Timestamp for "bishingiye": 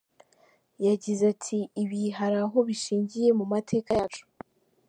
2.67-3.29